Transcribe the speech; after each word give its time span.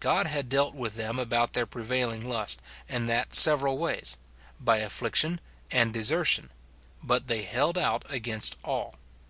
God 0.00 0.26
had 0.26 0.48
dealt 0.48 0.74
with 0.74 0.94
them 0.94 1.18
about 1.18 1.52
their 1.52 1.66
prevailing 1.66 2.26
lust, 2.26 2.62
and 2.88 3.06
that 3.06 3.34
several 3.34 3.76
ways,— 3.76 4.16
by 4.58 4.78
affliction 4.78 5.42
and 5.70 5.92
desertion; 5.92 6.48
but 7.02 7.26
they 7.26 7.42
held 7.42 7.76
out 7.76 8.02
against 8.10 8.56
all. 8.64 8.94